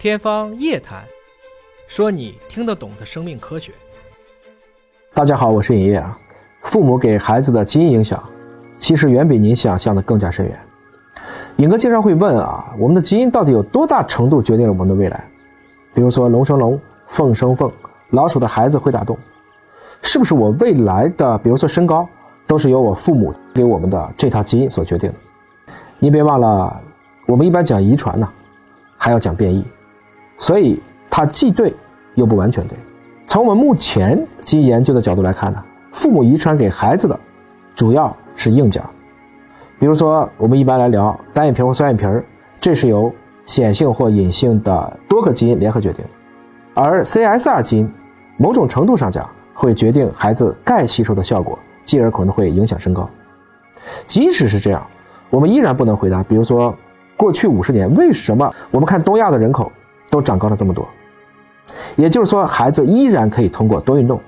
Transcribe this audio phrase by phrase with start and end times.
[0.00, 1.02] 天方夜谭，
[1.86, 3.70] 说你听得懂的生命科学。
[5.12, 6.18] 大家好，我是尹烨啊。
[6.62, 8.26] 父母给孩子的基因影响，
[8.78, 10.58] 其实远比您想象的更加深远。
[11.56, 15.22] 尹哥经常会问啊，我们的基因到底有多大程度决定了我们的未来？
[15.92, 17.70] 比如说龙生龙，凤生凤，
[18.08, 19.18] 老鼠的孩子会打洞，
[20.00, 22.08] 是不是我未来的，比如说身高，
[22.46, 25.18] 都是由我父母给我们的这套基因所决定的？
[25.98, 26.82] 您别忘了，
[27.26, 28.26] 我们一般讲遗传呢，
[28.96, 29.62] 还要讲变异。
[30.40, 31.72] 所以它既对
[32.16, 32.76] 又不完全对。
[33.28, 37.16] 从我们目前基因研究的角度来看呢，父母遗传给孩子的
[37.76, 38.82] 主要是硬件，
[39.78, 42.24] 比如说我们一般来聊单眼皮或双眼皮儿，
[42.58, 43.14] 这是由
[43.46, 46.10] 显性或隐性的多个基因联合决定的。
[46.82, 47.92] 而 CSR 基因
[48.36, 53.08] 某种程度上讲会决定孩子钙吸收的效果，进而可能会影响身高。
[54.06, 54.84] 即使是这样，
[55.28, 56.74] 我们依然不能回答，比如说
[57.16, 59.70] 过去五十年为什么我们看东亚的人口。
[60.10, 60.86] 都长高了这么多，
[61.96, 64.20] 也就是说，孩子依然可以通过多运动、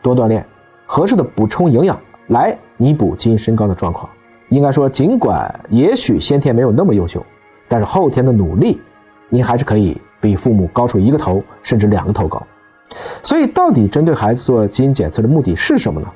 [0.00, 0.46] 多锻炼、
[0.86, 4.08] 合适的补充营养来弥补基因身高的状况。
[4.50, 7.24] 应该说，尽管也许先天没有那么优秀，
[7.66, 8.80] 但是后天的努力，
[9.28, 12.40] 您还是可以比父母高出一个头，甚至两个头高。
[13.22, 16.06] 所以，到底针对孩子做基因检测的目的是什么呢？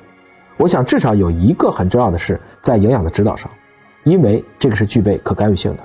[0.58, 3.50] 我想，至少有一个很重要的是在营养的指导上，
[4.04, 5.82] 因为这个是具备可干预性的。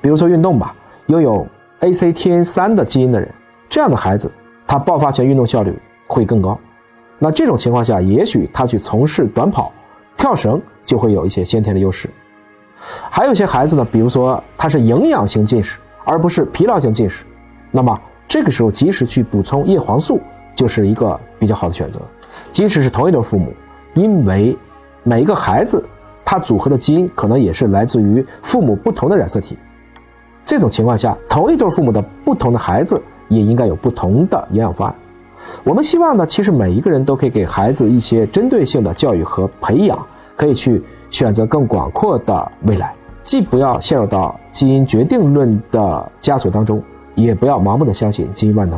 [0.00, 1.44] 比如说运动吧，拥有。
[1.80, 3.32] ACTN 三的基因的人，
[3.68, 4.30] 这样的孩子，
[4.66, 5.74] 他爆发前运动效率
[6.06, 6.58] 会更高。
[7.18, 9.72] 那这种情况下，也许他去从事短跑、
[10.16, 12.08] 跳绳就会有一些先天的优势。
[13.10, 17.24] 还有一些孩子呢，比如说他是营养型近视，而不是疲劳性近视，
[17.70, 20.20] 那么这个时候及时去补充叶黄素
[20.54, 22.00] 就是一个比较好的选择。
[22.50, 23.52] 即使是同一对父母，
[23.94, 24.56] 因为
[25.02, 25.84] 每一个孩子
[26.24, 29.58] 他组合的基因可能也是来自于父母不同的染色体。
[30.50, 34.96] 这种情况下，同一对父母的不同的孩子也应该有不同的营养方案。
[35.62, 39.96] 我们希望呢，其实每一个人都可以给孩子一些针对性的教育和培养，
[40.34, 42.92] 可以去选择更广阔的未来。
[43.22, 46.82] 既不要陷入到基因决定论的枷锁当中，
[47.14, 48.76] 也不要盲目的相信基因万能。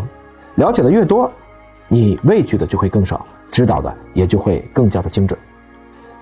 [0.56, 1.32] 了解的越多，
[1.88, 5.40] 你畏惧的就会更少，指导的也就会更加的精准。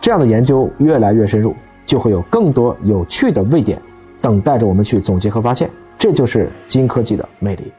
[0.01, 3.83] 这样的研究越来越深入，就会有更多有趣的位点。
[4.21, 7.73] 等待着我们去总结和发现，这就是金科技的魅力。